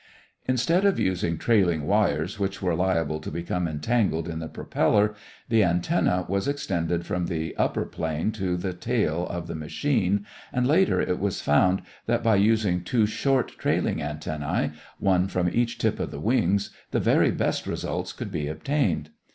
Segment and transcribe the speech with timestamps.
[0.47, 5.13] Instead of using trailing wires which were liable to become entangled in the propeller,
[5.47, 10.65] the antenna was extended from the upper plane to the tail of the machine, and
[10.65, 15.99] later it was found that by using two short trailing antennæ one from each tip
[15.99, 19.11] of the wings, the very best results could be obtained.